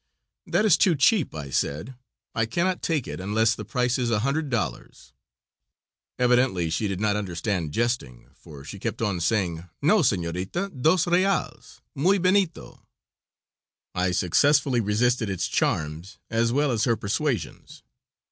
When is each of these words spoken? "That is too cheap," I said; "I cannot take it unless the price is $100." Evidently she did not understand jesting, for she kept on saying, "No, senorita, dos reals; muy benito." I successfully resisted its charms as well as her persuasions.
"That 0.47 0.65
is 0.65 0.79
too 0.79 0.95
cheap," 0.95 1.35
I 1.35 1.51
said; 1.51 1.93
"I 2.33 2.47
cannot 2.47 2.81
take 2.81 3.07
it 3.07 3.19
unless 3.19 3.53
the 3.53 3.63
price 3.63 3.99
is 3.99 4.09
$100." 4.09 5.11
Evidently 6.17 6.71
she 6.71 6.87
did 6.87 6.99
not 6.99 7.15
understand 7.15 7.71
jesting, 7.71 8.31
for 8.33 8.63
she 8.65 8.79
kept 8.79 9.03
on 9.03 9.19
saying, 9.19 9.69
"No, 9.79 10.01
senorita, 10.01 10.69
dos 10.71 11.05
reals; 11.05 11.81
muy 11.93 12.17
benito." 12.17 12.81
I 13.93 14.09
successfully 14.09 14.81
resisted 14.81 15.29
its 15.29 15.47
charms 15.47 16.17
as 16.31 16.51
well 16.51 16.71
as 16.71 16.85
her 16.85 16.95
persuasions. 16.95 17.83